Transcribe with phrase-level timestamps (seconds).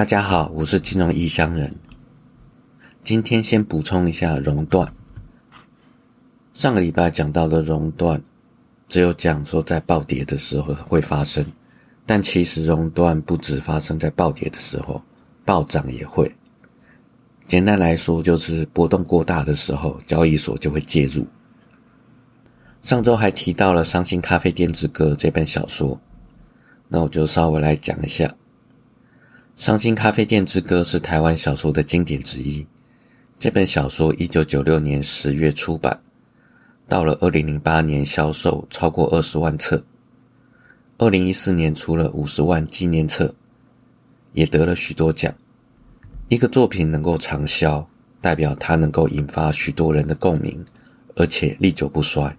[0.00, 1.76] 大家好，我是金融异乡人。
[3.02, 4.90] 今天先补充一下熔断。
[6.54, 8.22] 上个礼拜讲到的熔断，
[8.88, 11.44] 只有讲说在暴跌的时候会发生，
[12.06, 15.04] 但其实熔断不止发生在暴跌的时候，
[15.44, 16.34] 暴涨也会。
[17.44, 21.26] 简单来说，就是波动过大的时候，交易所就会介入。
[22.80, 26.00] 上周还提到了《伤心咖啡店之歌》这本小说，
[26.88, 28.24] 那我就稍微来讲一下。
[29.60, 32.66] 《伤心咖啡店之歌》是台湾小说的经典之一。
[33.38, 36.00] 这本小说一九九六年十月出版，
[36.88, 39.84] 到了二零零八年销售超过二十万册，
[40.96, 43.34] 二零一四年出了五十万纪念册，
[44.32, 45.30] 也得了许多奖。
[46.30, 47.86] 一个作品能够长销，
[48.22, 50.64] 代表它能够引发许多人的共鸣，
[51.16, 52.30] 而且历久不衰。《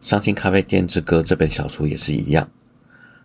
[0.00, 2.48] 伤心咖啡店之歌》这本小说也是一样。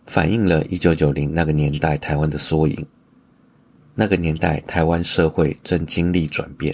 [0.05, 2.85] 反映了1990那个年代台湾的缩影。
[3.93, 6.73] 那个年代，台湾社会正经历转变，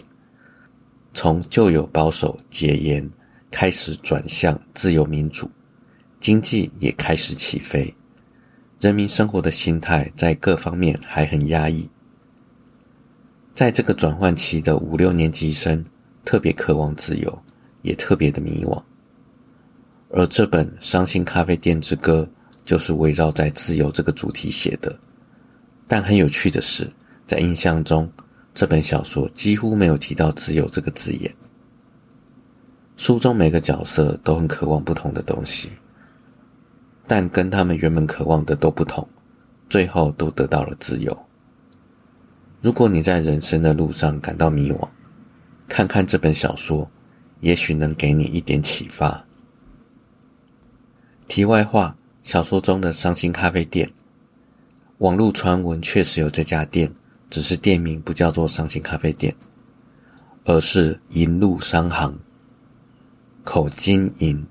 [1.16, 3.10] 从旧有保守戒严
[3.50, 5.50] 开始转向自由民主，
[6.20, 7.94] 经济也开始起飞，
[8.80, 11.90] 人民生活的心态在各方面还很压抑。
[13.52, 15.84] 在这个转换期的五六年级生，
[16.24, 17.42] 特别渴望自由，
[17.82, 18.82] 也特别的迷惘。
[20.10, 22.30] 而这本《伤心咖啡店之歌》。
[22.68, 24.94] 就是围绕在自由这个主题写的，
[25.88, 26.92] 但很有趣的是，
[27.26, 28.12] 在印象中，
[28.54, 31.34] 这本小说几乎没有提到自由这个字眼。
[32.98, 35.72] 书中每个角色都很渴望不同的东西，
[37.08, 39.08] 但跟他们原本渴望的都不同，
[39.70, 41.18] 最后都得到了自由。
[42.62, 44.86] 如果你在人生的路上感到迷惘，
[45.70, 46.92] 看看这本小说，
[47.40, 49.24] 也许能给你一点启发。
[51.30, 51.96] 题外话。
[52.28, 53.90] 小说中的伤心咖啡店，
[54.98, 56.94] 网络传闻确实有这家店，
[57.30, 59.34] 只是店名不叫做伤心咖啡店，
[60.44, 62.20] 而是银路商行。
[63.46, 64.46] 口金银，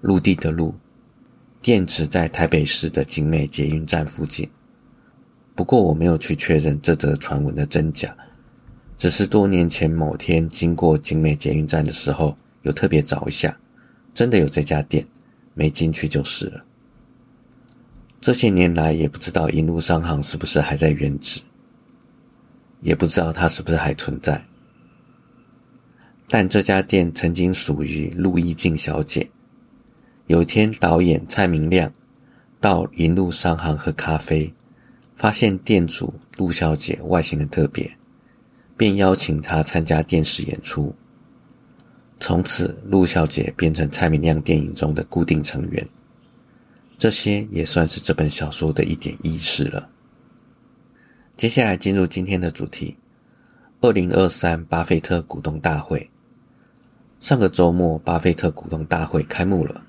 [0.00, 0.76] 陆地的陆，
[1.60, 4.48] 店址在台北市的景美捷运站附近。
[5.56, 8.16] 不过我没有去确认这则传闻的真假，
[8.96, 13.58] 只是多年前某天经过景美捷运站的时候，有特别找一下，
[14.14, 15.04] 真的有这家店。
[15.54, 16.64] 没进去就是了。
[18.20, 21.40] 这些年来也不知道银路商行是不是还在原址，
[22.80, 24.44] 也不知道它是不是还存在。
[26.28, 29.30] 但这家店曾经属于陆一静小姐。
[30.26, 31.92] 有天，导演蔡明亮
[32.60, 34.52] 到银路商行喝咖啡，
[35.14, 37.94] 发现店主陆小姐外形很特别，
[38.74, 40.94] 便邀请她参加电视演出。
[42.26, 45.86] 从此，陆小姐变成蔡明亮电影中的固定成员。
[46.96, 49.90] 这些也算是这本小说的一点意识了。
[51.36, 52.96] 接下来进入今天的主题：
[53.82, 56.08] 二零二三巴菲特股东大会。
[57.20, 59.84] 上个周末，巴菲特股东大会开幕了。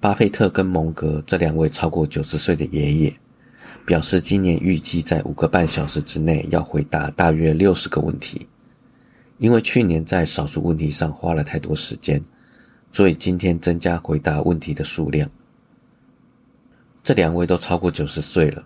[0.00, 3.14] 巴菲特跟蒙格这两位超过九十岁的爷爷，
[3.86, 8.48] 表示今年预计在五个半小时之内要回答大约六十个问题。
[9.42, 12.22] 因为去年在少数问题上花了太多时间，
[12.92, 15.28] 所以今天增加回答问题的数量。
[17.02, 18.64] 这两位都超过九十岁了，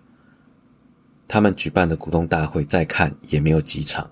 [1.27, 4.11] 他们举办的股东大会再看也没有几场。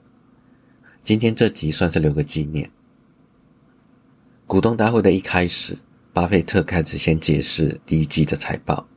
[1.03, 2.71] 今天这集算是留个纪念。
[4.47, 5.77] 股东大会的一开始，
[6.15, 8.89] 巴菲特开始先解释第一季的财报。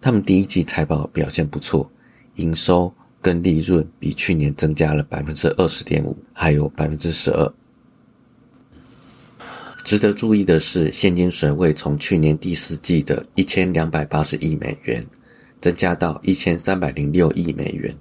[0.00, 1.90] 他们第一季财报表现不错，
[2.36, 2.94] 营收。
[3.26, 7.54] 跟利润比去年增加了百分之二十点五，还有百分之十二。
[9.82, 15.04] 值得注意的是，现金水位从去年第四季的一千两百八十亿美元，
[15.60, 17.92] 增加到一千三百零六亿美元，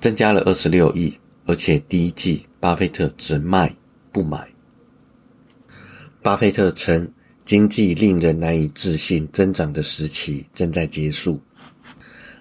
[0.00, 1.12] 增加了二十六亿。
[1.44, 3.76] 而且第一季巴菲特只卖
[4.10, 4.48] 不买。
[6.22, 7.06] 巴菲特称，
[7.44, 11.38] 经济令人难以置信增长的时期正在结束。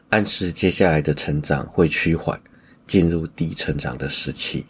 [0.09, 2.39] 暗示接下来的成长会趋缓，
[2.88, 4.65] 进入低成长的时期，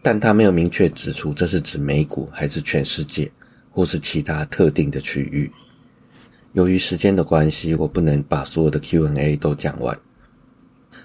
[0.00, 3.32] 但他没有明确指出这是指美股还是全世界，
[3.72, 5.50] 或是其他特定的区域。
[6.52, 9.98] 由于时间的关系，我不能把所有的 Q&A 都讲完，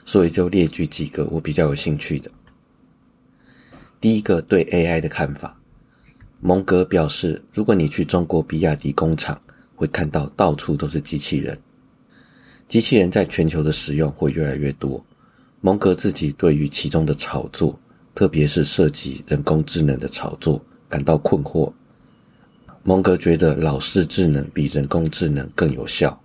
[0.05, 2.29] 所以就列举几个我比较有兴趣的。
[3.99, 5.59] 第一个对 AI 的看法，
[6.39, 9.41] 蒙格表示，如果你去中国比亚迪工厂，
[9.75, 11.59] 会看到到处都是机器人。
[12.71, 15.05] 机器人在全球的使用会越来越多。
[15.59, 17.77] 蒙格自己对于其中的炒作，
[18.15, 21.73] 特别是涉及人工智能的炒作，感到困惑。
[22.83, 26.17] 蒙格觉得老式智能比人工智能更有效。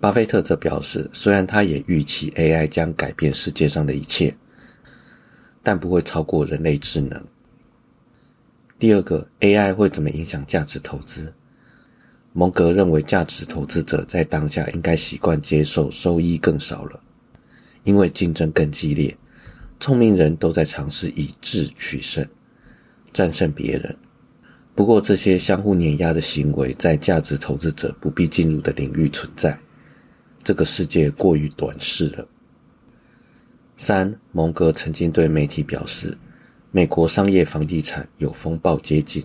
[0.00, 4.36] 巴菲特则表示，虽然他也预期 AI 将改变世界上的一切，
[5.62, 7.24] 但不会超过人类智能。
[8.76, 11.32] 第二个，AI 会怎么影响价值投资？
[12.38, 17.00] 蒙格认为，价值投资者在当下应该习惯接受收益更少了，
[17.82, 19.16] 因为竞争更激烈。
[19.80, 22.28] 聪明人都在尝试以智取胜，
[23.10, 23.96] 战胜别人。
[24.74, 29.58] 不过，这些相互碾压的行为在价值投资者不必进入的领域存在。
[30.44, 32.28] 这个世界过于短视了。
[33.78, 36.18] 三，蒙格曾经对媒体表示，
[36.70, 39.24] 美国商业房地产有风暴接近，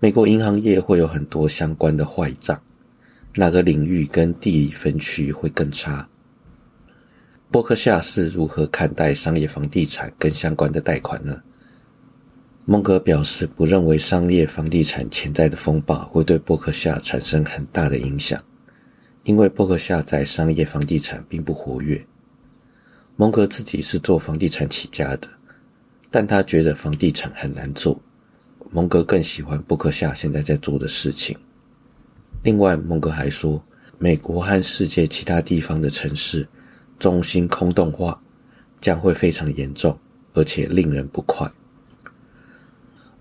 [0.00, 2.62] 美国银行业会有很多相关的坏账，
[3.34, 6.08] 哪个领域跟地理分区会更差？
[7.50, 11.42] 伯克夏是如何看待商业房地产跟相关的贷款呢？
[12.64, 18.40] 蒙格表示，不认为商业房地产潜在的风暴会对伯克夏产生很大的影响，
[19.24, 22.06] 因为伯克夏在商业房地产并不活跃。
[23.16, 25.26] 蒙格自己是做房地产起家的，
[26.08, 28.00] 但他觉得房地产很难做。
[28.70, 31.36] 蒙格更喜欢布克夏现在在做的事情。
[32.42, 33.64] 另外，蒙格还说，
[33.98, 36.46] 美国和世界其他地方的城市
[36.98, 38.22] 中心空洞化
[38.80, 39.98] 将会非常严重，
[40.34, 41.50] 而且令人不快。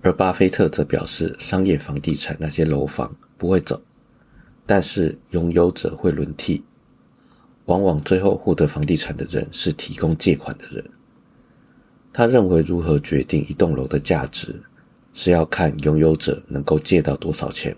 [0.01, 3.81] 而巴菲特则表示，商业房地产那些楼房不会走，
[4.65, 6.63] 但是拥有者会轮替。
[7.65, 10.89] 往往最后获得房地产的人是提供借款的人。
[12.13, 14.63] 他认为，如何决定一栋楼的价值，
[15.17, 17.75] 是要看拥有者能够借到多少钱。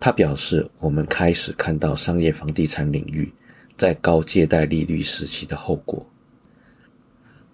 [0.00, 3.30] 他表示，我们开始看到商业房地产领域
[3.76, 6.04] 在高借贷利率时期的后果。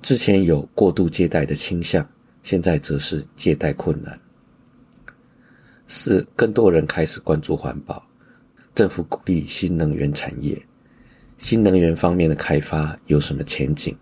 [0.01, 2.09] 之前有过度借贷的倾向。
[2.43, 4.19] 现在则是借贷困难。
[5.87, 8.03] 四，更多人开始关注环保，
[8.75, 10.59] 政府鼓励新能源产业，
[11.37, 13.95] 新能源方面的开发有什么前景？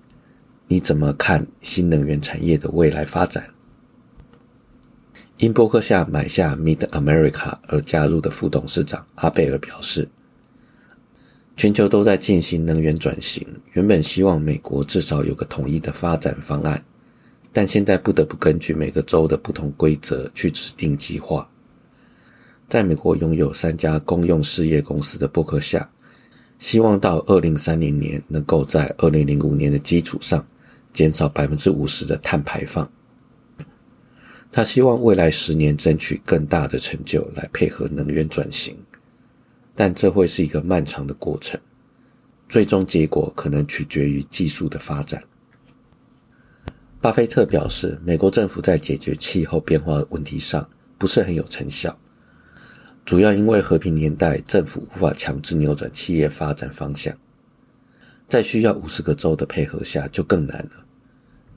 [0.69, 3.44] 你怎么看新能源产业的未来发展？
[5.38, 10.08] 因伯克夏买下 Mid America 而加入的副董事长阿贝尔表示，
[11.56, 16.85] 全球都在进行能源转型，原本希望美国至少有个统一的发展方案。
[17.52, 21.49] 但现在不得不根据每个州的不同规则去指定计划。
[22.69, 25.88] 在美国拥有三家公用事业公司的伯克夏，
[26.58, 30.44] 希望到二零三零年能够在二零零五年的基础上
[30.93, 32.91] 减少百分之五十的碳排放。
[34.50, 38.76] 他希望未来十年争取更大的成就来配合能源转型，
[39.74, 41.60] 但这会是一个漫长的过程，
[42.48, 45.22] 最终结果可能取决于技术的发展。
[47.00, 51.96] 巴菲特表示，美国政府在解决气候变化问题上不是很有成效，
[53.04, 57.14] 主要因为和平年代政府无法强制扭转企业发展方向，
[58.26, 60.84] 在需要五十个州的配合下就更难了，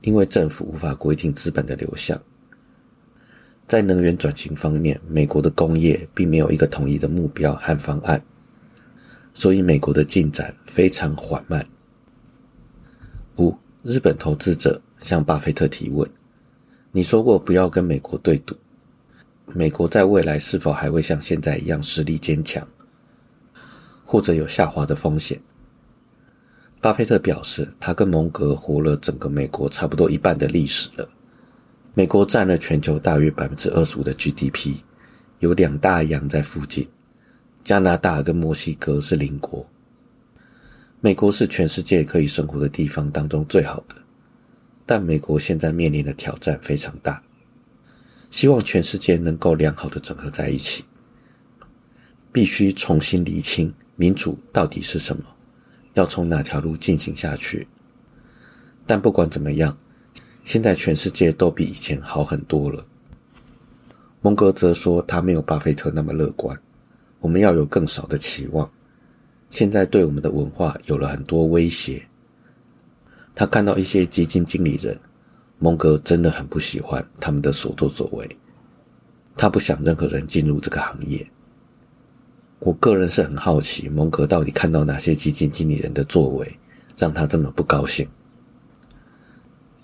[0.01, 2.21] 因为政府无法规定资本的流向。
[3.71, 8.21] 在能源转型方面，美国的工业并没有一个统一的目标和方案，
[9.33, 11.65] 所以美国的进展非常缓慢。
[13.37, 14.81] 五，日本投资者。
[14.99, 16.05] 向巴菲特提问
[16.91, 18.53] ：“你说过不要跟美国对赌，
[19.45, 22.67] 美国在未来是否还会像现在一样实力坚强，
[24.03, 25.39] 或者有下滑的风险？”
[26.81, 31.07] 巴菲特表示：“他跟蒙格活了整个美国差不多一半的历史了。
[31.93, 34.77] 美国占了全球大约百分之二十五的 GDP，
[35.39, 36.87] 有两大洋在附近，
[37.65, 39.69] 加拿大跟墨西哥是邻国。
[41.01, 43.95] 美国是全世界可以生活的地方当中最好的。”
[44.85, 47.21] 但美国现在面临的挑战非常大，
[48.29, 50.83] 希望全世界能够良好的整合在一起。
[52.31, 55.23] 必须重新厘清民主到底是什么，
[55.93, 57.67] 要从哪条路进行下去。
[58.85, 59.77] 但不管怎么样，
[60.43, 62.85] 现在全世界都比以前好很多了。
[64.21, 66.59] 蒙格则说，他没有巴菲特那么乐观。
[67.19, 68.69] 我们要有更少的期望。
[69.49, 72.07] 现在对我们的文化有了很多威胁。
[73.35, 74.99] 他看到一些基金经理人，
[75.59, 78.37] 蒙格真的很不喜欢他们的所作所为。
[79.37, 81.25] 他不想任何人进入这个行业。
[82.59, 86.59] 我个人是很好奇，蒙格到底看到哪些基金经理人的作为，
[86.97, 88.07] 让他这么不高兴。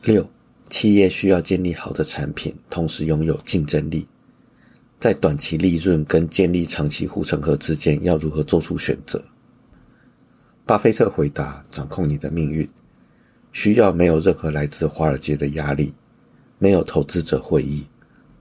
[0.03, 0.29] 六，
[0.69, 4.07] 企业需要建立好的产品，同时拥有竞争力。
[4.99, 9.23] 在短期利润跟建立长期护城河之间，要如何做出选择？
[10.65, 12.67] 巴菲特回答：掌控你的命运。
[13.53, 15.93] 需要没有任何来自华尔街的压力，
[16.59, 17.87] 没有投资者会议。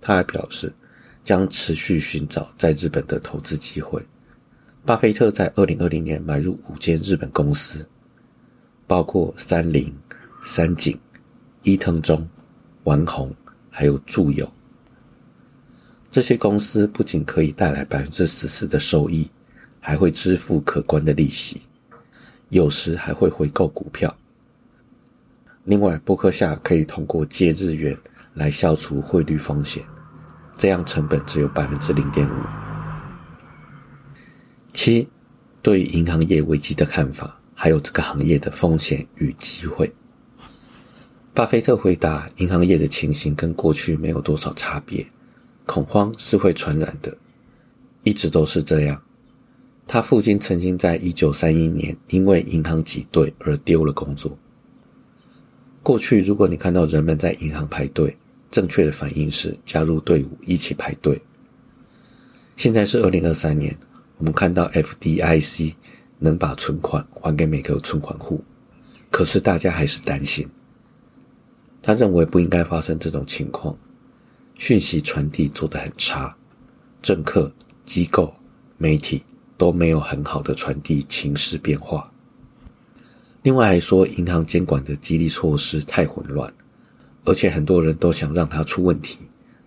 [0.00, 0.74] 他还表示，
[1.22, 4.04] 将持续寻找在日本的投资机会，
[4.84, 7.88] 巴菲特在二零二零年买入五间日本公司，
[8.86, 9.94] 包括三菱、
[10.42, 10.98] 三井、
[11.66, 12.28] 伊藤忠、
[12.84, 13.34] 丸红，
[13.70, 14.48] 还有住友。
[16.08, 19.28] 这些公司不仅可以带来百分之十四的收益，
[19.80, 21.62] 还会支付可观的利息，
[22.50, 24.16] 有时还会回购股票。
[25.64, 27.98] 另外，伯克夏可以通过借日元
[28.34, 29.84] 来消除汇率风险，
[30.56, 32.40] 这样成本只有百分之零点五。
[34.72, 35.08] 七，
[35.62, 39.92] 对银行业危机的看法，还有这个行业的风险与机会。
[41.36, 45.06] 巴菲特回答：银行业的情形跟过去没有多少差别，
[45.66, 47.14] 恐慌是会传染的，
[48.04, 49.02] 一直都是这样。
[49.86, 54.38] 他父亲曾经在一九三一年因为银行挤兑而丢了工作。
[55.82, 58.16] 过去，如果你看到人们在银行排队，
[58.50, 61.20] 正确的反应是加入队伍一起排队。
[62.56, 63.78] 现在是二零二三年，
[64.16, 65.74] 我们看到 FDIC
[66.18, 68.42] 能把存款还给每个存款户，
[69.10, 70.48] 可是大家还是担心。
[71.86, 73.78] 他认为不应该发生这种情况，
[74.58, 76.36] 讯息传递做得很差，
[77.00, 77.52] 政客、
[77.84, 78.34] 机构、
[78.76, 79.22] 媒体
[79.56, 82.12] 都没有很好的传递情势变化。
[83.44, 86.52] 另外还说，银行监管的激励措施太混乱，
[87.24, 89.18] 而且很多人都想让它出问题，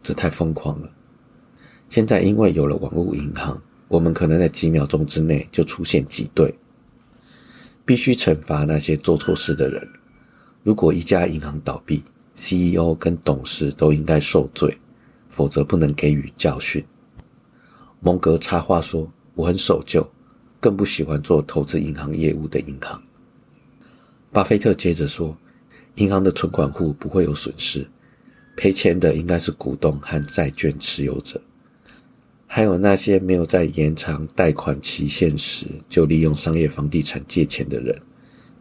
[0.04, 0.92] 这太疯狂了。
[1.88, 6.54] 现在因为有了网络银行，我们可能在几秒钟之内就出现挤兑，
[7.86, 9.90] 必须惩罚那些做错事的人。
[10.64, 12.04] 如果一家银行倒闭
[12.36, 14.78] ，CEO 跟董事都应该受罪，
[15.30, 16.84] 否则不能给予教训。
[18.02, 20.10] 蒙格插话说：“我很守旧，
[20.60, 23.02] 更不喜欢做投资银行业务的银行。”
[24.32, 25.38] 巴菲特接着说
[25.96, 27.90] ：“银行的存款户不会有损失，
[28.56, 31.42] 赔钱的应该是股东和债券持有者，
[32.46, 37.98] 还有那些没有在延长贷款期限时就利用商业房地产借钱的人。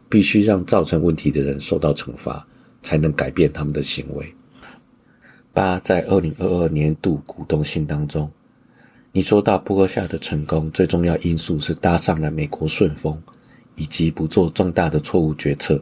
[0.09, 2.47] 必须让造成问题的人受到惩罚，
[2.83, 4.35] 才能改变他们的行为。”
[5.53, 8.31] 八在二零二二年度股东信当中，
[9.12, 13.23] 你说到波克夏的成功最重要因素是搭上了美国顺风。
[13.81, 15.81] 以及不做重大的错误决策，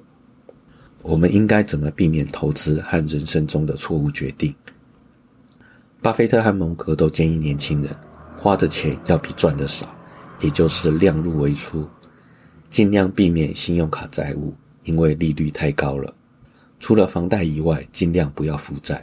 [1.00, 4.54] 我们应该怎么避免投资和人生中的错误决定？
[6.02, 7.90] 巴菲特和蒙格都建议年轻人
[8.36, 9.96] 花的钱要比赚的少，
[10.42, 11.88] 也就是量入为出，
[12.76, 14.52] 尽量避免信用卡债务，
[14.84, 16.14] 因为利率太高了。
[16.78, 19.02] 除了房贷以外，尽量不要负债。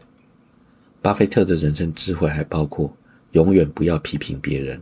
[1.01, 2.95] 巴菲特的人生智慧还包括：
[3.31, 4.79] 永远不要批评别人，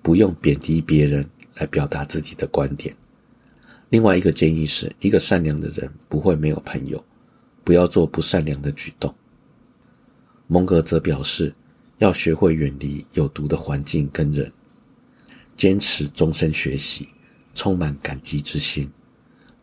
[0.00, 2.94] 不用贬低别人来表达自己的观点。
[3.88, 7.04] 另外一个建议是，一个善良的人不会没有朋友，
[7.64, 9.12] 不要做不善良的举动。
[10.46, 11.52] 蒙格则表示，
[11.98, 14.52] 要学会远离有毒的环境跟人，
[15.56, 17.08] 坚持终身学习，
[17.54, 18.90] 充满感激之心。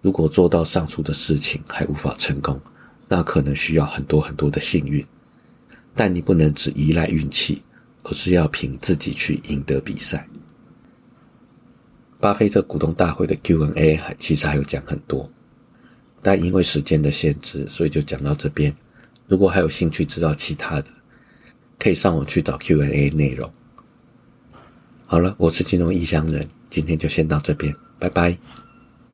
[0.02, 2.62] 如果做到上述的事情还无法成功，
[3.08, 5.06] 那可能需要很多很多的幸运。
[5.94, 7.64] 但你不能只依赖运气，
[8.04, 10.28] 而是要凭自己去赢得比赛。
[12.20, 15.30] 巴菲特股东大会的 Q&A 还其实还有讲很多，
[16.22, 18.74] 但因为时间的限制，所以就讲到这边。
[19.28, 20.92] 如果还有兴趣知道其他的，
[21.80, 23.52] 可以上网去找 Q&A 内容。
[25.06, 28.38] 好了，我是金融异乡人，今天就先到这边，拜拜。